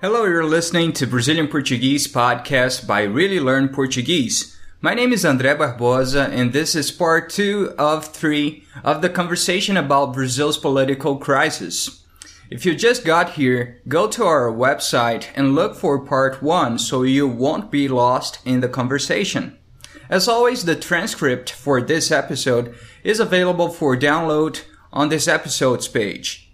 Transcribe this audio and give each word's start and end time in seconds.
Hello, 0.00 0.24
you're 0.26 0.44
listening 0.44 0.92
to 0.92 1.08
Brazilian 1.08 1.48
Portuguese 1.48 2.06
podcast 2.06 2.86
by 2.86 3.02
Really 3.02 3.40
Learn 3.40 3.68
Portuguese. 3.68 4.56
My 4.80 4.94
name 4.94 5.12
is 5.12 5.24
André 5.24 5.58
Barbosa, 5.58 6.30
and 6.30 6.52
this 6.52 6.76
is 6.76 6.92
part 6.92 7.30
two 7.30 7.74
of 7.76 8.04
three 8.04 8.62
of 8.84 9.02
the 9.02 9.10
conversation 9.10 9.76
about 9.76 10.14
Brazil's 10.14 10.56
political 10.56 11.16
crisis. 11.16 12.04
If 12.48 12.64
you 12.64 12.76
just 12.76 13.04
got 13.04 13.30
here, 13.30 13.82
go 13.88 14.06
to 14.06 14.22
our 14.22 14.52
website 14.52 15.30
and 15.34 15.56
look 15.56 15.74
for 15.74 15.98
part 15.98 16.44
one 16.44 16.78
so 16.78 17.02
you 17.02 17.26
won't 17.26 17.72
be 17.72 17.88
lost 17.88 18.38
in 18.44 18.60
the 18.60 18.68
conversation. 18.68 19.58
As 20.08 20.28
always, 20.28 20.64
the 20.64 20.76
transcript 20.76 21.50
for 21.50 21.82
this 21.82 22.12
episode 22.12 22.72
is 23.02 23.18
available 23.18 23.68
for 23.68 23.96
download 23.96 24.62
on 24.92 25.08
this 25.08 25.26
episode's 25.26 25.88
page. 25.88 26.47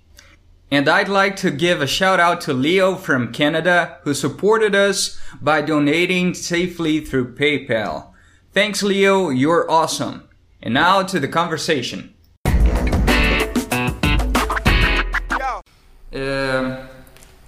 And 0.70 0.88
I'd 0.88 1.09
like 1.09 1.36
to 1.36 1.50
give 1.50 1.80
a 1.80 1.86
shout 1.86 2.18
out 2.18 2.41
to 2.42 2.52
Leo 2.52 2.96
from 2.96 3.32
Canada 3.32 3.98
who 4.02 4.14
supported 4.14 4.74
us 4.74 5.20
by 5.41 5.60
donating 5.60 6.34
safely 6.34 7.00
through 7.00 7.34
PayPal. 7.34 8.12
Thanks, 8.52 8.82
Leo. 8.82 9.30
You're 9.30 9.70
awesome. 9.70 10.28
And 10.62 10.74
now 10.74 11.02
to 11.02 11.20
the 11.20 11.28
conversation. 11.28 12.14
É, 16.10 16.86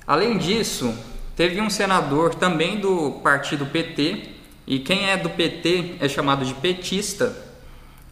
além 0.06 0.36
disso, 0.38 0.92
teve 1.36 1.60
um 1.60 1.70
senador 1.70 2.34
também 2.34 2.80
do 2.80 3.20
partido 3.22 3.64
PT, 3.64 4.34
e 4.66 4.80
quem 4.80 5.08
é 5.08 5.16
do 5.16 5.30
PT 5.30 5.94
é 6.00 6.08
chamado 6.08 6.44
de 6.44 6.52
petista, 6.54 7.36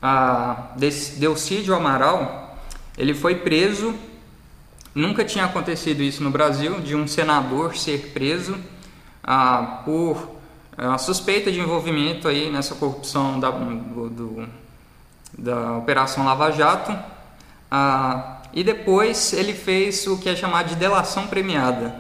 a 0.01 0.75
Delcídio 1.19 1.75
Amaral, 1.75 2.57
ele 2.97 3.15
foi 3.15 3.35
preso 3.35 3.95
Nunca 4.95 5.25
tinha 5.25 5.45
acontecido 5.45 6.03
isso 6.03 6.23
no 6.23 6.31
Brasil, 6.31 6.81
de 6.81 6.95
um 6.95 7.07
senador 7.09 7.77
ser 7.77 8.13
preso 8.13 8.57
ah, 9.23 9.83
por 9.85 10.35
a 10.77 10.95
ah, 10.95 10.99
suspeita 10.99 11.51
de 11.51 11.59
envolvimento 11.59 12.29
aí 12.29 12.51
nessa 12.51 12.75
corrupção 12.75 13.39
da, 13.41 13.51
do, 13.51 14.09
do, 14.09 14.49
da 15.37 15.79
Operação 15.79 16.25
Lava 16.25 16.51
Jato. 16.53 16.97
Ah, 17.71 18.43
e 18.53 18.63
depois 18.63 19.33
ele 19.33 19.53
fez 19.53 20.07
o 20.07 20.17
que 20.19 20.29
é 20.29 20.37
chamado 20.37 20.69
de 20.69 20.77
delação 20.77 21.27
premiada. 21.27 21.97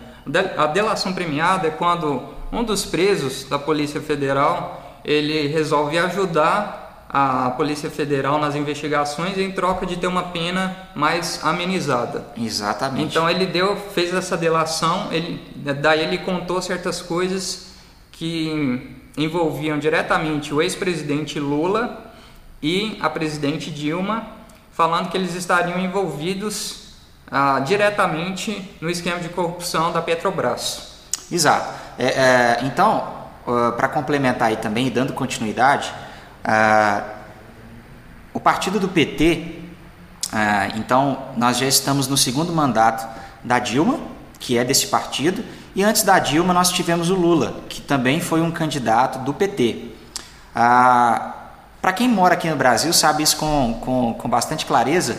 A 0.56 0.67
delação 0.67 1.12
premiada 1.12 1.69
é 1.69 1.70
quando 1.70 2.23
um 2.53 2.62
dos 2.62 2.84
presos 2.84 3.45
da 3.45 3.58
Polícia 3.58 4.01
Federal 4.01 5.01
ele 5.05 5.48
resolve 5.48 5.98
ajudar 5.98 6.84
a 7.17 7.48
Polícia 7.51 7.89
Federal 7.89 8.41
nas 8.41 8.57
investigações 8.57 9.39
em 9.39 9.53
troca 9.53 9.87
de 9.87 9.97
ter 9.97 10.09
uma 10.09 10.25
pena 10.25 10.77
mais 10.97 11.39
amenizada. 11.45 12.27
Exatamente. 12.37 13.05
Então 13.05 13.31
ele 13.31 13.47
deu, 13.47 13.77
fez 13.77 14.12
essa 14.12 14.37
delação, 14.37 15.12
ele, 15.12 15.41
daí 15.81 16.01
ele 16.01 16.19
contou 16.19 16.61
certas 16.61 17.01
coisas 17.01 17.69
que 18.11 18.98
envolviam 19.17 19.79
diretamente 19.79 20.53
o 20.53 20.61
ex-presidente 20.61 21.39
Lula 21.39 22.05
e 22.61 22.98
a 23.01 23.09
presidente 23.09 23.70
Dilma, 23.70 24.27
falando 24.73 25.09
que 25.09 25.17
eles 25.17 25.37
estariam 25.37 25.79
envolvidos 25.79 26.97
ah, 27.31 27.61
diretamente 27.61 28.77
no 28.81 28.91
esquema 28.91 29.20
de 29.20 29.29
corrupção 29.29 29.92
da 29.92 30.03
Petrobras. 30.03 30.95
Exato. 31.31 31.73
É, 31.97 32.07
é, 32.07 32.59
então, 32.65 33.15
uh, 33.47 33.70
para 33.77 33.87
complementar 33.87 34.48
aí 34.48 34.57
também, 34.57 34.91
dando 34.91 35.12
continuidade, 35.12 35.95
ah, 36.45 37.03
o 38.33 38.39
partido 38.39 38.78
do 38.78 38.89
PT, 38.89 39.62
ah, 40.33 40.69
então, 40.75 41.28
nós 41.36 41.59
já 41.59 41.67
estamos 41.67 42.09
no 42.09 42.17
segundo 42.17 42.53
mandato 42.53 43.06
da 43.42 43.59
Dilma, 43.59 43.98
que 44.39 44.59
é 44.59 44.64
desse 44.64 44.89
partido, 44.89 45.45
e 45.75 45.83
antes 45.83 46.03
da 46.03 46.19
Dilma 46.19 46.53
nós 46.53 46.70
tivemos 46.70 47.09
o 47.09 47.14
Lula, 47.14 47.62
que 47.69 47.81
também 47.81 48.20
foi 48.20 48.41
um 48.41 48.51
candidato 48.51 49.20
do 49.20 49.33
PT. 49.33 49.92
Ah, 50.55 51.35
Para 51.80 51.92
quem 51.92 52.08
mora 52.08 52.35
aqui 52.35 52.48
no 52.48 52.57
Brasil 52.57 52.92
sabe 52.92 53.23
isso 53.23 53.36
com, 53.36 53.79
com, 53.80 54.14
com 54.14 54.29
bastante 54.29 54.67
clareza, 54.67 55.19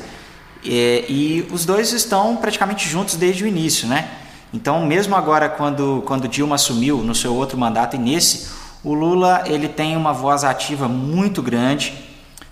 é, 0.66 1.06
e 1.08 1.48
os 1.52 1.64
dois 1.66 1.92
estão 1.92 2.36
praticamente 2.38 2.90
juntos 2.90 3.16
desde 3.16 3.44
o 3.44 3.48
início, 3.48 3.88
né? 3.88 4.10
Então, 4.54 4.86
mesmo 4.86 5.16
agora, 5.16 5.48
quando, 5.48 6.04
quando 6.08 6.28
Dilma 6.28 6.56
assumiu 6.56 6.98
no 6.98 7.14
seu 7.14 7.36
outro 7.36 7.58
mandato 7.58 7.96
e 7.96 8.00
nesse, 8.00 8.50
o 8.86 8.94
Lula 8.94 9.44
ele 9.48 9.68
tem 9.68 9.98
uma 9.98 10.14
voz 10.14 10.44
ativa 10.44 10.88
muito 10.88 11.42
grande 11.42 11.92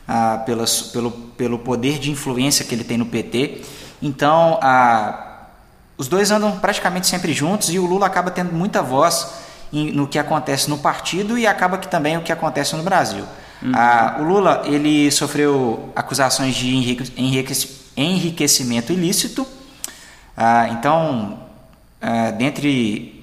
ah, 0.08 0.42
pelas, 0.44 0.82
pelo, 0.82 1.12
pelo 1.12 1.60
poder 1.60 2.00
de 2.00 2.10
influência 2.10 2.66
que 2.66 2.74
ele 2.74 2.84
tem 2.84 2.98
no 2.98 3.06
PT. 3.06 3.62
Então, 4.02 4.58
ah, 4.60 5.44
os 5.96 6.08
dois 6.08 6.32
andam 6.32 6.60
praticamente 6.60 7.06
sempre 7.06 7.32
juntos 7.34 7.70
e 7.70 7.78
o 7.78 7.86
Lula 7.86 8.08
acaba 8.08 8.32
tendo 8.32 8.52
muita 8.52 8.82
voz 8.82 9.32
em, 9.72 9.92
no 9.92 10.08
que 10.08 10.18
acontece 10.18 10.68
no 10.72 10.80
partido 10.80 11.38
e 11.38 11.46
acaba 11.46 11.78
que 11.78 11.88
também 11.88 12.18
o 12.18 12.24
que 12.24 12.32
acontece 12.32 12.76
no 12.76 12.82
Brasil. 12.82 13.24
Uhum. 13.62 13.72
Ah, 13.76 14.18
o 14.20 14.24
Lula 14.24 14.64
ele 14.66 15.12
sofreu 15.12 15.94
acusações 15.96 16.56
de 16.56 16.98
enriquecimento 17.96 18.92
ilícito. 18.92 19.46
Ah, 20.36 20.68
então, 20.70 21.38
ah, 22.02 22.32
dentre 22.32 23.23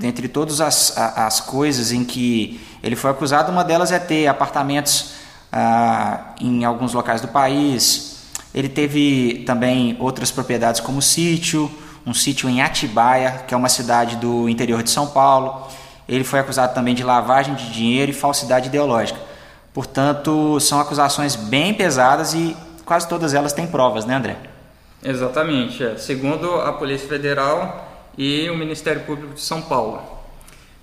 dentre 0.00 0.28
todas 0.28 0.62
as, 0.62 0.96
as 0.96 1.40
coisas 1.40 1.92
em 1.92 2.02
que 2.02 2.58
ele 2.82 2.96
foi 2.96 3.10
acusado, 3.10 3.52
uma 3.52 3.62
delas 3.62 3.92
é 3.92 3.98
ter 3.98 4.26
apartamentos 4.26 5.12
ah, 5.52 6.34
em 6.40 6.64
alguns 6.64 6.94
locais 6.94 7.20
do 7.20 7.28
país. 7.28 8.22
Ele 8.54 8.68
teve 8.68 9.44
também 9.46 9.96
outras 10.00 10.30
propriedades 10.30 10.80
como 10.80 11.02
sítio, 11.02 11.70
um 12.06 12.14
sítio 12.14 12.48
em 12.48 12.62
Atibaia, 12.62 13.44
que 13.46 13.52
é 13.52 13.56
uma 13.56 13.68
cidade 13.68 14.16
do 14.16 14.48
interior 14.48 14.82
de 14.82 14.88
São 14.88 15.06
Paulo. 15.06 15.68
Ele 16.08 16.24
foi 16.24 16.40
acusado 16.40 16.74
também 16.74 16.94
de 16.94 17.04
lavagem 17.04 17.54
de 17.54 17.70
dinheiro 17.70 18.10
e 18.10 18.14
falsidade 18.14 18.68
ideológica. 18.68 19.20
Portanto, 19.74 20.58
são 20.60 20.80
acusações 20.80 21.36
bem 21.36 21.74
pesadas 21.74 22.32
e 22.32 22.56
quase 22.86 23.06
todas 23.06 23.34
elas 23.34 23.52
têm 23.52 23.66
provas, 23.66 24.06
né, 24.06 24.14
André? 24.14 24.36
Exatamente. 25.04 25.84
É. 25.84 25.96
Segundo 25.96 26.54
a 26.54 26.72
Polícia 26.72 27.06
Federal, 27.06 27.89
e 28.16 28.48
o 28.50 28.56
Ministério 28.56 29.02
Público 29.02 29.34
de 29.34 29.40
São 29.40 29.62
Paulo. 29.62 30.02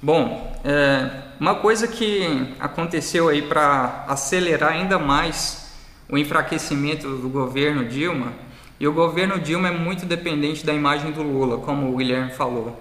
Bom, 0.02 0.60
é, 0.64 1.10
uma 1.40 1.56
coisa 1.56 1.88
que 1.88 2.54
aconteceu 2.60 3.30
aí 3.30 3.42
para 3.42 4.06
acelerar 4.08 4.74
ainda 4.74 5.00
mais 5.00 5.72
o 6.10 6.18
enfraquecimento 6.18 7.08
do 7.18 7.30
governo 7.30 7.86
Dilma, 7.86 8.34
e 8.80 8.88
o 8.88 8.94
governo 8.94 9.40
Dilma 9.40 9.70
é 9.70 9.72
muito 9.72 10.06
dependente 10.06 10.66
da 10.66 10.74
imagem 10.74 11.12
do 11.12 11.24
Lula, 11.24 11.58
como 11.58 11.92
o 11.92 11.98
Guilherme 11.98 12.32
falou. 12.32 12.80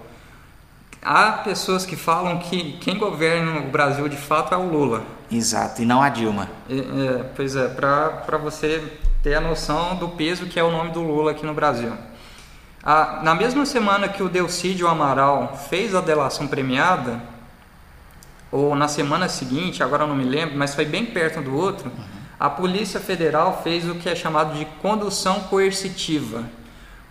Há 1.01 1.31
pessoas 1.31 1.85
que 1.85 1.95
falam 1.95 2.37
que 2.37 2.73
quem 2.73 2.97
governa 2.97 3.61
o 3.61 3.69
Brasil 3.69 4.07
de 4.07 4.17
fato 4.17 4.53
é 4.53 4.57
o 4.57 4.69
Lula. 4.69 5.03
Exato, 5.31 5.81
e 5.81 5.85
não 5.85 6.01
a 6.01 6.09
Dilma. 6.09 6.49
É, 6.69 6.75
é, 6.75 7.23
pois 7.35 7.55
é, 7.55 7.67
para 7.67 8.37
você 8.37 8.83
ter 9.23 9.35
a 9.35 9.41
noção 9.41 9.95
do 9.95 10.09
peso 10.09 10.45
que 10.45 10.59
é 10.59 10.63
o 10.63 10.71
nome 10.71 10.91
do 10.91 11.01
Lula 11.01 11.31
aqui 11.31 11.45
no 11.45 11.53
Brasil. 11.53 11.93
Ah, 12.89 13.19
na 13.21 13.35
mesma 13.35 13.65
semana 13.65 14.07
que 14.07 14.23
o 14.23 14.29
Delcídio 14.29 14.87
Amaral 14.87 15.59
fez 15.69 15.93
a 15.93 15.99
delação 15.99 16.47
premiada, 16.47 17.21
ou 18.49 18.73
na 18.77 18.87
semana 18.87 19.27
seguinte, 19.27 19.83
agora 19.83 20.05
eu 20.05 20.07
não 20.07 20.15
me 20.15 20.23
lembro, 20.23 20.57
mas 20.57 20.73
foi 20.73 20.85
bem 20.85 21.05
perto 21.05 21.41
do 21.41 21.53
outro, 21.53 21.89
uhum. 21.89 22.03
a 22.39 22.49
Polícia 22.49 22.97
Federal 23.01 23.59
fez 23.61 23.85
o 23.89 23.95
que 23.95 24.07
é 24.07 24.15
chamado 24.15 24.57
de 24.57 24.63
condução 24.81 25.41
coercitiva. 25.49 26.45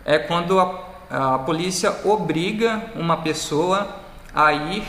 É 0.02 0.18
quando 0.18 0.58
a, 0.58 1.34
a 1.34 1.38
polícia 1.40 1.94
obriga 2.06 2.84
uma 2.94 3.18
pessoa 3.18 3.86
a 4.34 4.54
ir 4.54 4.82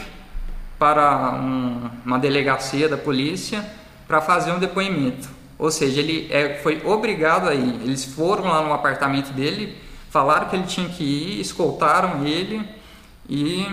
para 0.79 1.33
um, 1.33 1.89
uma 2.05 2.17
delegacia 2.17 2.87
da 2.87 2.97
polícia 2.97 3.61
para 4.07 4.21
fazer 4.21 4.53
um 4.53 4.59
depoimento. 4.59 5.27
Ou 5.59 5.69
seja, 5.69 5.99
ele 5.99 6.29
é, 6.31 6.61
foi 6.63 6.81
obrigado 6.85 7.49
a 7.49 7.53
ir. 7.53 7.81
Eles 7.83 8.05
foram 8.05 8.45
lá 8.45 8.61
no 8.61 8.71
apartamento 8.71 9.33
dele 9.33 9.85
falaram 10.09 10.49
que 10.49 10.55
ele 10.55 10.65
tinha 10.65 10.89
que 10.89 11.03
ir, 11.03 11.41
escoltaram 11.41 12.25
ele 12.25 12.67
e 13.29 13.65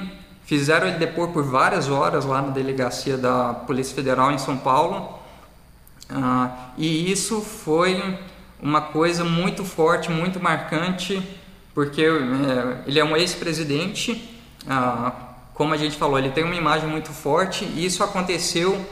fizeram 0.44 0.86
ele 0.86 0.98
depor 0.98 1.28
por 1.28 1.44
várias 1.44 1.88
horas 1.88 2.24
lá 2.24 2.42
na 2.42 2.50
delegacia 2.50 3.16
da 3.16 3.54
Polícia 3.54 3.94
Federal 3.94 4.30
em 4.30 4.38
São 4.38 4.56
Paulo. 4.56 5.18
Ah, 6.08 6.70
e 6.76 7.10
isso 7.10 7.40
foi 7.40 8.18
uma 8.60 8.80
coisa 8.80 9.24
muito 9.24 9.64
forte, 9.64 10.10
muito 10.10 10.40
marcante, 10.40 11.22
porque 11.74 12.02
é, 12.02 12.82
ele 12.86 12.98
é 12.98 13.04
um 13.04 13.16
ex-presidente, 13.16 14.38
ah, 14.68 15.12
como 15.54 15.72
a 15.72 15.76
gente 15.76 15.96
falou, 15.96 16.18
ele 16.18 16.30
tem 16.30 16.44
uma 16.44 16.54
imagem 16.54 16.88
muito 16.88 17.10
forte 17.10 17.64
e 17.64 17.84
isso 17.84 18.02
aconteceu 18.02 18.84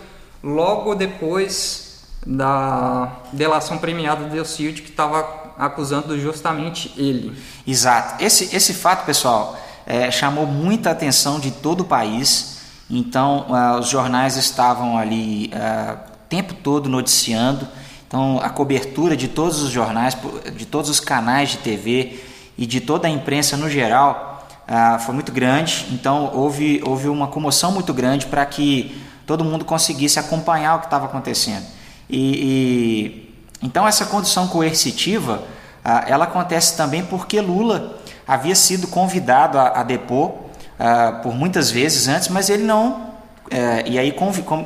logo 0.42 0.94
depois 0.94 2.06
da 2.26 3.20
delação 3.32 3.78
premiada 3.78 4.24
do 4.24 4.30
Delcirte, 4.30 4.82
que 4.82 4.90
estava 4.90 5.41
acusando 5.58 6.18
justamente 6.18 6.92
ele. 6.96 7.36
Exato. 7.66 8.22
Esse, 8.22 8.54
esse 8.54 8.74
fato, 8.74 9.04
pessoal, 9.04 9.58
é, 9.86 10.10
chamou 10.10 10.46
muita 10.46 10.90
atenção 10.90 11.38
de 11.40 11.50
todo 11.50 11.80
o 11.80 11.84
país. 11.84 12.58
Então, 12.90 13.46
uh, 13.48 13.78
os 13.78 13.88
jornais 13.88 14.36
estavam 14.36 14.98
ali 14.98 15.50
uh, 15.54 15.94
o 15.94 16.28
tempo 16.28 16.54
todo 16.54 16.88
noticiando. 16.88 17.66
Então, 18.06 18.38
a 18.42 18.50
cobertura 18.50 19.16
de 19.16 19.28
todos 19.28 19.62
os 19.62 19.70
jornais, 19.70 20.16
de 20.54 20.66
todos 20.66 20.90
os 20.90 21.00
canais 21.00 21.50
de 21.50 21.58
TV 21.58 22.22
e 22.58 22.66
de 22.66 22.80
toda 22.80 23.08
a 23.08 23.10
imprensa 23.10 23.56
no 23.56 23.70
geral 23.70 24.32
ah, 24.66 24.98
foi 24.98 25.14
muito 25.14 25.32
grande, 25.32 25.86
então 25.90 26.30
houve, 26.32 26.80
houve 26.86 27.08
uma 27.08 27.26
comoção 27.26 27.72
muito 27.72 27.92
grande 27.92 28.26
para 28.26 28.46
que 28.46 28.96
todo 29.26 29.44
mundo 29.44 29.64
conseguisse 29.64 30.18
acompanhar 30.18 30.76
o 30.76 30.78
que 30.78 30.86
estava 30.86 31.06
acontecendo. 31.06 31.66
E, 32.08 33.31
então 33.62 33.86
essa 33.86 34.04
condição 34.06 34.48
coercitiva, 34.48 35.42
ah, 35.84 36.04
ela 36.06 36.24
acontece 36.24 36.76
também 36.76 37.04
porque 37.04 37.40
Lula 37.40 37.98
havia 38.26 38.54
sido 38.54 38.86
convidado 38.88 39.58
a, 39.58 39.80
a 39.80 39.82
depor 39.82 40.32
ah, 40.78 41.20
por 41.22 41.34
muitas 41.34 41.70
vezes 41.70 42.08
antes, 42.08 42.28
mas 42.28 42.50
ele 42.50 42.64
não. 42.64 43.12
Eh, 43.50 43.84
e 43.86 43.98
aí 43.98 44.14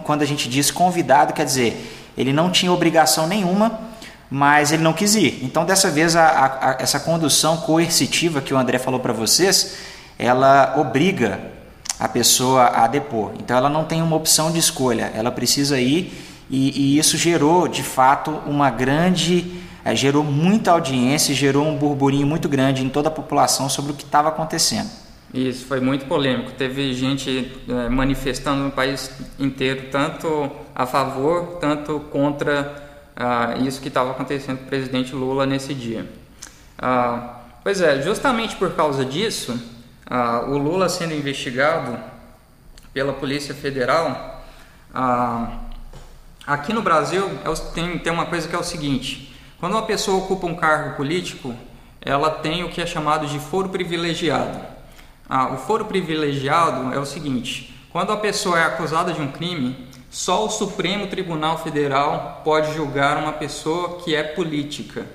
quando 0.05 0.23
a 0.23 0.25
gente 0.25 0.49
diz 0.49 0.71
convidado, 0.71 1.33
quer 1.33 1.45
dizer 1.45 1.93
ele 2.17 2.33
não 2.33 2.51
tinha 2.51 2.73
obrigação 2.73 3.27
nenhuma, 3.27 3.81
mas 4.31 4.73
ele 4.73 4.83
não 4.83 4.93
quis 4.93 5.15
ir. 5.15 5.41
Então 5.43 5.65
dessa 5.65 5.91
vez 5.91 6.17
a, 6.17 6.27
a, 6.27 6.77
essa 6.83 7.01
condução 7.01 7.59
coercitiva 7.59 8.41
que 8.41 8.55
o 8.55 8.57
André 8.57 8.79
falou 8.79 9.01
para 9.01 9.13
vocês, 9.13 9.75
ela 10.19 10.75
obriga 10.79 11.41
a 11.99 12.09
pessoa 12.09 12.67
a 12.67 12.87
depor. 12.87 13.33
Então 13.39 13.57
ela 13.57 13.69
não 13.69 13.85
tem 13.85 14.01
uma 14.03 14.17
opção 14.17 14.51
de 14.51 14.59
escolha, 14.59 15.11
ela 15.15 15.31
precisa 15.31 15.79
ir 15.81 16.36
e, 16.51 16.95
e 16.95 16.99
isso 16.99 17.17
gerou 17.17 17.67
de 17.67 17.83
fato 17.83 18.31
uma 18.47 18.71
grande, 18.71 19.61
é, 19.85 19.95
gerou 19.95 20.23
muita 20.23 20.71
audiência, 20.71 21.35
gerou 21.35 21.67
um 21.67 21.77
burburinho 21.77 22.27
muito 22.27 22.49
grande 22.49 22.85
em 22.85 22.89
toda 22.89 23.09
a 23.09 23.13
população 23.13 23.69
sobre 23.69 23.93
o 23.93 23.95
que 23.95 24.05
estava 24.05 24.29
acontecendo. 24.29 24.89
Isso 25.35 25.67
foi 25.67 25.81
muito 25.81 26.07
polêmico. 26.07 26.53
Teve 26.53 26.95
gente 26.95 27.53
é, 27.69 27.89
manifestando 27.89 28.63
no 28.63 28.71
país 28.71 29.11
inteiro, 29.39 29.89
tanto 29.91 30.51
a 30.75 30.87
favor, 30.87 31.59
tanto 31.61 32.01
contra 32.11 32.87
ah, 33.17 33.55
isso 33.59 33.81
que 33.81 33.89
estava 33.89 34.11
acontecendo 34.11 34.59
com 34.59 34.65
o 34.65 34.69
presidente 34.69 35.15
Lula 35.15 35.47
nesse 35.47 35.73
dia. 35.75 36.07
Ah, 36.79 37.41
pois 37.65 37.81
é, 37.81 38.03
justamente 38.03 38.57
por 38.57 38.75
causa 38.75 39.05
disso, 39.05 39.59
ah, 40.07 40.45
o 40.47 40.59
Lula 40.59 40.89
sendo 40.89 41.15
investigado 41.15 41.99
pela 42.93 43.13
Polícia 43.15 43.55
Federal, 43.55 44.45
ah, 44.95 45.61
aqui 46.47 46.73
no 46.73 46.83
Brasil 46.83 47.29
é 47.45 47.55
tem, 47.75 47.99
tem 47.99 48.13
uma 48.13 48.27
coisa 48.27 48.47
que 48.47 48.55
é 48.55 48.59
o 48.59 48.65
seguinte: 48.65 49.35
quando 49.59 49.73
uma 49.73 49.83
pessoa 49.83 50.19
ocupa 50.19 50.47
um 50.47 50.55
cargo 50.55 50.97
político, 50.97 51.55
ela 52.01 52.31
tem 52.31 52.63
o 52.63 52.69
que 52.69 52.81
é 52.81 52.87
chamado 52.87 53.27
de 53.27 53.39
foro 53.39 53.69
privilegiado. 53.69 54.61
Ah, 55.29 55.53
o 55.53 55.57
foro 55.57 55.87
privilegiado 55.87 56.95
é 56.95 56.99
o 56.99 57.05
seguinte: 57.07 57.75
quando 57.91 58.13
a 58.13 58.17
pessoa 58.17 58.59
é 58.59 58.65
acusada 58.65 59.13
de 59.13 59.21
um 59.21 59.33
crime, 59.33 59.89
só 60.11 60.47
o 60.47 60.51
Supremo 60.51 61.09
Tribunal 61.09 61.59
Federal 61.59 62.41
pode 62.45 62.73
julgar 62.75 63.19
uma 63.19 63.33
pessoa 63.33 63.99
que 63.99 64.15
é 64.15 64.23
política, 64.23 65.07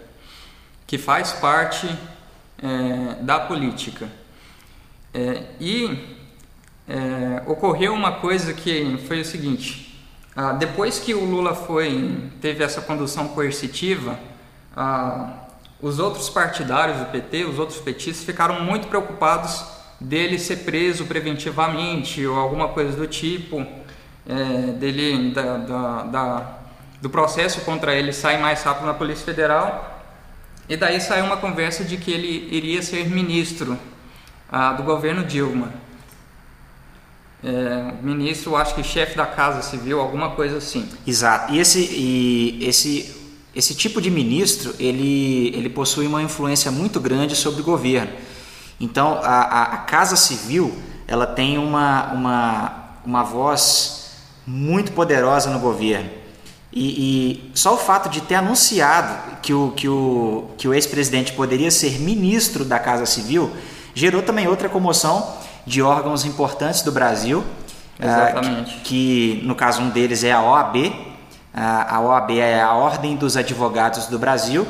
que 0.85 0.97
faz 0.97 1.31
parte 1.31 1.87
é, 2.61 3.15
da 3.21 3.39
política. 3.39 4.09
É, 5.13 5.43
e 5.59 6.19
é, 6.87 7.43
ocorreu 7.47 7.93
uma 7.93 8.13
coisa 8.13 8.53
que 8.53 8.97
foi 9.07 9.21
o 9.21 9.25
seguinte: 9.25 9.90
ah, 10.35 10.53
depois 10.53 10.99
que 10.99 11.13
o 11.13 11.25
Lula 11.25 11.53
foi 11.53 12.29
teve 12.39 12.63
essa 12.63 12.81
condução 12.81 13.29
coercitiva, 13.29 14.17
ah, 14.75 15.41
os 15.81 15.99
outros 15.99 16.29
partidários 16.29 16.97
do 16.99 17.05
PT, 17.05 17.45
os 17.45 17.59
outros 17.59 17.79
petistas, 17.79 18.25
ficaram 18.25 18.61
muito 18.61 18.87
preocupados 18.87 19.65
dele 19.99 20.39
ser 20.39 20.57
preso 20.57 21.05
preventivamente 21.05 22.25
ou 22.25 22.37
alguma 22.37 22.69
coisa 22.69 22.95
do 22.95 23.07
tipo, 23.07 23.65
é, 24.27 24.71
dele 24.73 25.31
da, 25.31 25.57
da, 25.57 26.03
da, 26.03 26.57
do 27.01 27.09
processo 27.09 27.61
contra 27.61 27.93
ele 27.95 28.13
sair 28.13 28.39
mais 28.39 28.63
rápido 28.63 28.85
na 28.85 28.93
Polícia 28.93 29.25
Federal. 29.25 30.01
E 30.69 30.77
daí 30.77 31.01
saiu 31.01 31.25
uma 31.25 31.37
conversa 31.37 31.83
de 31.83 31.97
que 31.97 32.11
ele 32.11 32.47
iria 32.55 32.81
ser 32.81 33.09
ministro 33.09 33.77
ah, 34.51 34.73
do 34.73 34.83
governo 34.83 35.23
Dilma. 35.23 35.69
É, 37.43 37.93
ministro, 38.03 38.55
acho 38.55 38.75
que 38.75 38.83
chefe 38.83 39.17
da 39.17 39.25
Casa 39.25 39.63
Civil, 39.63 39.99
alguma 39.99 40.31
coisa 40.31 40.57
assim. 40.57 40.87
Exato. 41.07 41.53
E 41.53 41.59
esse, 41.59 41.79
e 41.79 42.59
esse, 42.67 43.15
esse 43.55 43.73
tipo 43.73 43.99
de 43.99 44.11
ministro, 44.11 44.75
ele, 44.79 45.51
ele 45.55 45.69
possui 45.69 46.05
uma 46.05 46.21
influência 46.21 46.71
muito 46.71 46.99
grande 46.99 47.35
sobre 47.35 47.61
o 47.61 47.63
governo. 47.63 48.11
Então, 48.79 49.19
a, 49.23 49.63
a, 49.63 49.77
Casa 49.77 50.15
Civil, 50.15 50.75
ela 51.07 51.25
tem 51.25 51.57
uma, 51.57 52.13
uma, 52.13 52.73
uma 53.05 53.23
voz 53.23 54.11
muito 54.45 54.91
poderosa 54.91 55.49
no 55.49 55.59
governo. 55.59 56.09
E, 56.71 57.51
e, 57.51 57.51
só 57.53 57.73
o 57.73 57.77
fato 57.77 58.07
de 58.07 58.21
ter 58.21 58.35
anunciado 58.35 59.37
que 59.41 59.53
o, 59.53 59.71
que 59.71 59.89
o, 59.89 60.49
que 60.57 60.67
o 60.67 60.73
ex-presidente 60.73 61.33
poderia 61.33 61.69
ser 61.69 61.99
ministro 61.99 62.63
da 62.63 62.79
Casa 62.79 63.05
Civil 63.05 63.51
gerou 63.93 64.21
também 64.21 64.47
outra 64.47 64.69
comoção 64.69 65.40
de 65.65 65.81
órgãos 65.81 66.25
importantes 66.25 66.81
do 66.81 66.91
Brasil. 66.91 67.43
Exatamente. 67.99 68.71
Uh, 68.71 68.79
que, 68.83 69.39
que, 69.39 69.41
no 69.45 69.55
caso 69.55 69.81
um 69.81 69.89
deles 69.89 70.23
é 70.23 70.31
a 70.31 70.41
OAB. 70.41 70.75
Uh, 70.77 70.91
a 71.53 71.99
OAB 72.01 72.31
é 72.31 72.61
a 72.61 72.73
Ordem 72.73 73.15
dos 73.15 73.37
Advogados 73.37 74.07
do 74.07 74.17
Brasil. 74.17 74.67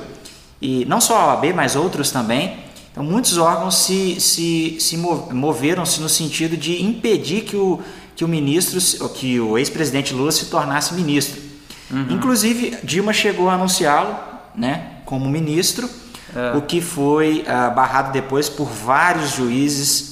E 0.61 0.85
não 0.85 1.01
só 1.01 1.17
a 1.17 1.27
OAB, 1.27 1.53
mas 1.53 1.75
outros 1.75 2.11
também. 2.11 2.57
Então, 2.91 3.03
muitos 3.03 3.37
órgãos 3.37 3.75
se, 3.75 4.19
se, 4.19 4.77
se 4.79 4.97
moveram-se 4.97 6.01
no 6.01 6.09
sentido 6.09 6.57
de 6.57 6.83
impedir 6.83 7.41
que 7.41 7.55
o, 7.55 7.79
que 8.15 8.25
o 8.25 8.27
ministro, 8.27 9.09
que 9.09 9.39
o 9.39 9.57
ex-presidente 9.57 10.13
Lula 10.13 10.31
se 10.31 10.47
tornasse 10.47 10.93
ministro. 10.93 11.41
Uhum. 11.89 12.07
Inclusive, 12.09 12.77
Dilma 12.83 13.13
chegou 13.13 13.49
a 13.49 13.53
anunciá-lo 13.53 14.15
né, 14.55 14.97
como 15.05 15.29
ministro, 15.29 15.89
é. 16.35 16.57
o 16.57 16.61
que 16.61 16.81
foi 16.81 17.41
uh, 17.41 17.73
barrado 17.73 18.11
depois 18.11 18.49
por 18.49 18.67
vários 18.67 19.31
juízes, 19.31 20.10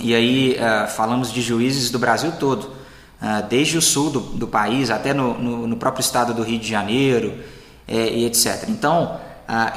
e 0.00 0.14
aí 0.14 0.56
uh, 0.58 0.88
falamos 0.88 1.32
de 1.32 1.40
juízes 1.40 1.90
do 1.90 1.98
Brasil 1.98 2.32
todo, 2.32 2.64
uh, 2.64 3.46
desde 3.48 3.78
o 3.78 3.82
sul 3.82 4.10
do, 4.10 4.20
do 4.20 4.46
país 4.46 4.90
até 4.90 5.14
no, 5.14 5.38
no, 5.38 5.66
no, 5.66 5.76
próprio 5.76 6.00
estado 6.00 6.34
do 6.34 6.42
Rio 6.42 6.58
de 6.58 6.68
Janeiro 6.68 7.34
eh, 7.88 8.18
e 8.18 8.24
etc. 8.26 8.68
Então, 8.68 9.20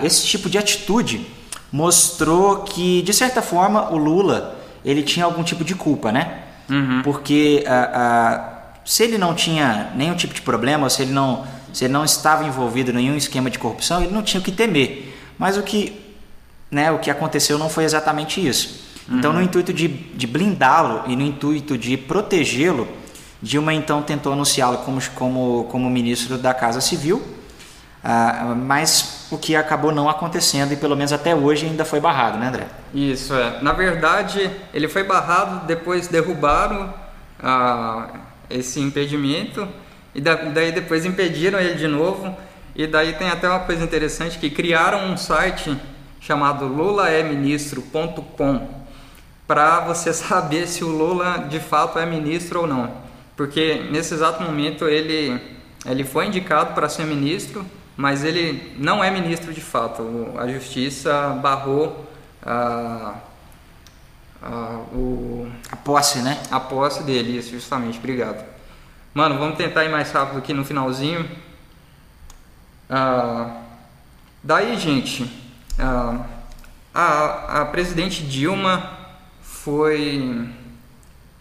esse 0.03 0.25
tipo 0.25 0.49
de 0.49 0.57
atitude 0.57 1.25
mostrou 1.71 2.63
que, 2.63 3.01
de 3.03 3.13
certa 3.13 3.41
forma, 3.41 3.91
o 3.91 3.97
Lula 3.97 4.57
ele 4.83 5.03
tinha 5.03 5.25
algum 5.25 5.43
tipo 5.43 5.63
de 5.63 5.75
culpa, 5.75 6.11
né? 6.11 6.39
Uhum. 6.69 7.01
Porque 7.03 7.63
se 8.83 9.03
ele 9.03 9.19
não 9.19 9.35
tinha 9.35 9.91
nenhum 9.95 10.15
tipo 10.15 10.33
de 10.33 10.41
problema, 10.41 10.89
se 10.89 11.03
ele 11.03 11.11
não, 11.11 11.45
se 11.71 11.85
ele 11.85 11.93
não 11.93 12.03
estava 12.03 12.43
envolvido 12.43 12.89
em 12.89 12.95
nenhum 12.95 13.15
esquema 13.15 13.49
de 13.49 13.59
corrupção, 13.59 14.01
ele 14.01 14.11
não 14.11 14.23
tinha 14.23 14.41
o 14.41 14.43
que 14.43 14.51
temer. 14.51 15.15
Mas 15.37 15.57
o 15.57 15.61
que, 15.61 16.01
né, 16.71 16.91
o 16.91 16.97
que 16.97 17.11
aconteceu 17.11 17.59
não 17.59 17.69
foi 17.69 17.83
exatamente 17.83 18.45
isso. 18.45 18.88
Uhum. 19.07 19.19
Então, 19.19 19.33
no 19.33 19.41
intuito 19.41 19.73
de, 19.73 19.87
de 19.87 20.27
blindá-lo 20.27 21.03
e 21.07 21.15
no 21.15 21.23
intuito 21.23 21.77
de 21.77 21.97
protegê-lo, 21.97 22.87
Dilma 23.41 23.73
então 23.73 24.01
tentou 24.01 24.33
anunciá-lo 24.33 24.79
como, 24.79 24.99
como, 25.15 25.63
como 25.71 25.89
ministro 25.89 26.37
da 26.37 26.53
Casa 26.53 26.81
Civil, 26.81 27.17
uh, 27.17 28.53
mas 28.55 29.27
o 29.31 29.37
que 29.37 29.55
acabou 29.55 29.93
não 29.93 30.09
acontecendo 30.09 30.73
e 30.73 30.75
pelo 30.75 30.93
menos 30.95 31.13
até 31.13 31.33
hoje 31.33 31.65
ainda 31.65 31.85
foi 31.85 32.01
barrado, 32.01 32.37
né, 32.37 32.47
André? 32.47 32.67
Isso 32.93 33.33
é. 33.33 33.61
Na 33.61 33.71
verdade, 33.71 34.51
ele 34.73 34.89
foi 34.89 35.05
barrado, 35.05 35.65
depois 35.65 36.09
derrubaram 36.09 36.93
uh, 37.41 38.03
esse 38.49 38.81
impedimento 38.81 39.65
e 40.13 40.19
daí 40.19 40.73
depois 40.73 41.05
impediram 41.05 41.59
ele 41.59 41.75
de 41.75 41.87
novo 41.87 42.35
e 42.75 42.85
daí 42.87 43.13
tem 43.13 43.29
até 43.29 43.47
uma 43.47 43.61
coisa 43.61 43.81
interessante 43.83 44.37
que 44.37 44.49
criaram 44.49 45.11
um 45.11 45.15
site 45.15 45.77
chamado 46.19 46.67
lulaeministro.com 46.67 48.79
para 49.49 49.79
você 49.79 50.13
saber 50.13 50.67
se 50.67 50.83
o 50.83 50.89
Lula 50.89 51.47
de 51.49 51.59
fato 51.59 51.97
é 51.97 52.05
ministro 52.05 52.61
ou 52.61 52.67
não. 52.67 52.93
Porque 53.35 53.87
nesse 53.89 54.13
exato 54.13 54.43
momento 54.43 54.87
ele, 54.87 55.41
ele 55.87 56.03
foi 56.03 56.27
indicado 56.27 56.75
para 56.75 56.87
ser 56.87 57.05
ministro, 57.05 57.65
mas 57.97 58.23
ele 58.23 58.75
não 58.77 59.03
é 59.03 59.09
ministro 59.09 59.51
de 59.51 59.61
fato. 59.61 60.33
A 60.37 60.47
justiça 60.47 61.29
barrou 61.41 62.05
a, 62.45 63.15
a, 64.43 64.49
o, 64.93 65.49
a 65.71 65.75
posse, 65.77 66.19
né? 66.19 66.39
A 66.51 66.59
posse 66.59 67.01
dele, 67.01 67.39
isso, 67.39 67.49
justamente. 67.49 67.97
Obrigado. 67.97 68.45
Mano, 69.15 69.39
vamos 69.39 69.57
tentar 69.57 69.83
ir 69.83 69.89
mais 69.89 70.11
rápido 70.11 70.37
aqui 70.37 70.53
no 70.53 70.63
finalzinho. 70.63 71.27
Ah, 72.87 73.61
daí, 74.43 74.77
gente, 74.77 75.27
ah, 75.79 76.23
a, 76.93 77.61
a 77.61 77.65
presidente 77.65 78.21
Dilma 78.23 78.98
foi 79.63 80.47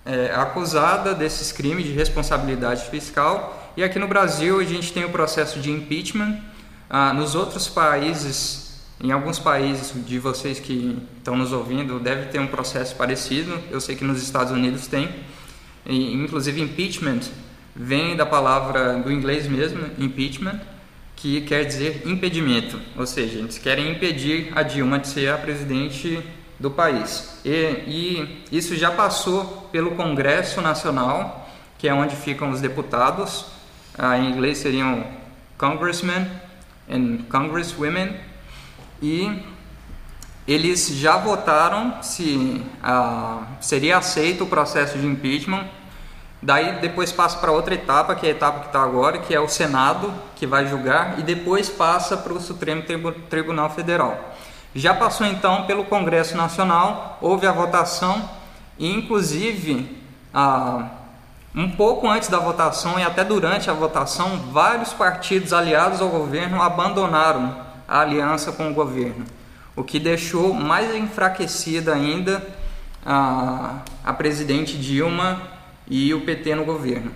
é, 0.04 0.32
acusada 0.34 1.14
desses 1.14 1.52
crimes 1.52 1.84
de 1.84 1.92
responsabilidade 1.92 2.88
fiscal 2.90 3.58
e 3.78 3.84
aqui 3.84 3.96
no 3.96 4.08
Brasil 4.08 4.58
a 4.58 4.64
gente 4.64 4.92
tem 4.92 5.04
o 5.04 5.10
processo 5.10 5.60
de 5.60 5.70
impeachment. 5.70 6.36
Ah, 6.90 7.12
nos 7.12 7.36
outros 7.36 7.68
países, 7.68 8.74
em 9.00 9.12
alguns 9.12 9.38
países 9.38 9.92
de 10.04 10.18
vocês 10.18 10.58
que 10.58 10.98
estão 11.16 11.36
nos 11.36 11.52
ouvindo, 11.52 12.00
deve 12.00 12.26
ter 12.26 12.40
um 12.40 12.48
processo 12.48 12.96
parecido. 12.96 13.56
Eu 13.70 13.80
sei 13.80 13.94
que 13.94 14.02
nos 14.02 14.20
Estados 14.20 14.52
Unidos 14.52 14.88
tem. 14.88 15.08
E, 15.86 16.12
inclusive, 16.12 16.60
impeachment 16.60 17.20
vem 17.72 18.16
da 18.16 18.26
palavra 18.26 18.94
do 18.94 19.12
inglês 19.12 19.46
mesmo, 19.46 19.86
impeachment, 19.96 20.60
que 21.14 21.42
quer 21.42 21.62
dizer 21.64 22.02
impedimento, 22.04 22.80
ou 22.96 23.06
seja, 23.06 23.38
eles 23.38 23.58
querem 23.58 23.92
impedir 23.92 24.50
a 24.56 24.64
Dilma 24.64 24.98
de 24.98 25.06
ser 25.06 25.28
a 25.28 25.38
presidente 25.38 26.20
do 26.58 26.70
país. 26.70 27.38
E, 27.44 27.50
e 27.86 28.46
isso 28.50 28.76
já 28.76 28.90
passou 28.90 29.68
pelo 29.70 29.92
Congresso 29.92 30.60
Nacional, 30.60 31.48
que 31.78 31.88
é 31.88 31.94
onde 31.94 32.16
ficam 32.16 32.50
os 32.50 32.60
deputados, 32.60 33.46
ah, 33.96 34.18
em 34.18 34.30
inglês 34.30 34.58
seriam 34.58 35.04
congressmen 35.56 36.28
and 36.90 37.18
congresswomen, 37.30 38.16
e 39.00 39.42
eles 40.46 40.88
já 40.88 41.16
votaram 41.16 42.02
se 42.02 42.64
ah, 42.82 43.42
seria 43.60 43.98
aceito 43.98 44.44
o 44.44 44.46
processo 44.46 44.98
de 44.98 45.06
impeachment. 45.06 45.66
Daí 46.40 46.80
depois 46.80 47.10
passa 47.10 47.38
para 47.38 47.50
outra 47.50 47.74
etapa, 47.74 48.14
que 48.14 48.24
é 48.26 48.30
a 48.30 48.32
etapa 48.32 48.60
que 48.60 48.66
está 48.66 48.82
agora, 48.82 49.18
que 49.18 49.34
é 49.34 49.40
o 49.40 49.48
Senado 49.48 50.12
que 50.36 50.46
vai 50.46 50.66
julgar, 50.66 51.18
e 51.18 51.22
depois 51.22 51.68
passa 51.68 52.16
para 52.16 52.32
o 52.32 52.40
Supremo 52.40 52.82
Tribunal 53.28 53.70
Federal. 53.70 54.36
Já 54.74 54.94
passou 54.94 55.26
então 55.26 55.64
pelo 55.64 55.84
Congresso 55.84 56.36
Nacional, 56.36 57.18
houve 57.20 57.46
a 57.46 57.52
votação 57.52 58.28
e 58.78 58.90
inclusive 58.90 59.98
ah, 60.32 60.88
um 61.54 61.70
pouco 61.70 62.08
antes 62.08 62.28
da 62.28 62.38
votação 62.38 62.98
e 62.98 63.02
até 63.02 63.24
durante 63.24 63.70
a 63.70 63.72
votação, 63.72 64.36
vários 64.52 64.92
partidos 64.92 65.52
aliados 65.52 66.00
ao 66.00 66.08
governo 66.08 66.62
abandonaram 66.62 67.56
a 67.88 68.00
aliança 68.00 68.52
com 68.52 68.70
o 68.70 68.74
governo, 68.74 69.24
o 69.74 69.82
que 69.82 69.98
deixou 69.98 70.52
mais 70.52 70.94
enfraquecida 70.94 71.94
ainda 71.94 72.46
a, 73.04 73.78
a 74.04 74.12
presidente 74.12 74.76
Dilma 74.76 75.40
e 75.88 76.12
o 76.12 76.20
PT 76.20 76.54
no 76.54 76.64
governo. 76.64 77.10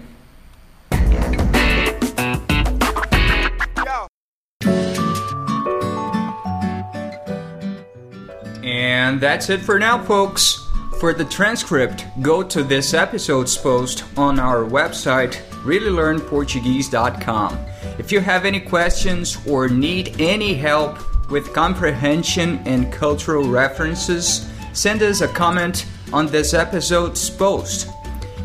And 9.13 9.21
that's 9.21 9.51
it 9.51 9.61
for 9.61 9.79
now, 9.79 10.03
folks. 10.03 10.67
For 10.99 11.13
the 11.13 11.27
transcript, 11.27 12.07
go 12.23 12.43
to 12.45 12.63
this 12.63 12.95
episode's 12.95 13.55
post 13.59 14.05
on 14.17 14.39
our 14.39 14.65
website, 14.65 15.35
reallylearnportuguese.com. 15.65 17.59
If 17.99 18.11
you 18.11 18.21
have 18.21 18.47
any 18.47 18.59
questions 18.59 19.37
or 19.47 19.69
need 19.69 20.19
any 20.19 20.55
help 20.55 20.99
with 21.31 21.53
comprehension 21.53 22.63
and 22.65 22.91
cultural 22.91 23.45
references, 23.45 24.51
send 24.73 25.03
us 25.03 25.21
a 25.21 25.29
comment 25.29 25.85
on 26.11 26.29
this 26.29 26.55
episode's 26.55 27.29
post. 27.29 27.91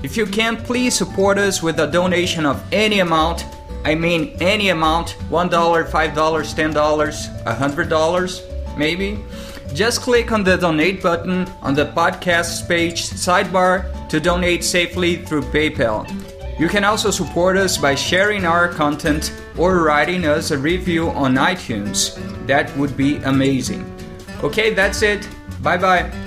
If 0.04 0.18
you 0.18 0.26
can, 0.26 0.58
please 0.58 0.98
support 0.98 1.38
us 1.38 1.64
with 1.64 1.80
a 1.80 1.88
donation 1.88 2.46
of 2.46 2.62
any 2.74 3.00
amount. 3.00 3.46
I 3.86 3.96
mean, 3.96 4.36
any 4.42 4.68
amount 4.68 5.16
$1, 5.30 5.50
$5, 5.50 6.14
$10, 6.14 7.44
$100, 7.46 8.78
maybe. 8.78 9.24
Just 9.74 10.02
click 10.02 10.32
on 10.32 10.44
the 10.44 10.58
donate 10.58 11.04
button 11.04 11.48
on 11.62 11.74
the 11.74 11.86
podcast 11.86 12.68
page 12.68 13.04
sidebar 13.04 13.86
to 14.10 14.20
donate 14.20 14.64
safely 14.64 15.18
through 15.18 15.44
PayPal. 15.44 16.08
You 16.60 16.68
can 16.68 16.84
also 16.84 17.12
support 17.12 17.58
us 17.58 17.78
by 17.78 17.94
sharing 17.94 18.46
our 18.46 18.68
content 18.68 19.32
or 19.58 19.84
writing 19.84 20.26
us 20.26 20.50
a 20.52 20.58
review 20.58 21.10
on 21.10 21.36
iTunes. 21.36 22.18
That 22.48 22.76
would 22.78 22.98
be 22.98 23.18
amazing. 23.18 23.86
Okay, 24.44 24.74
that's 24.74 25.04
it. 25.04 25.28
Bye 25.62 25.78
bye. 25.78 26.27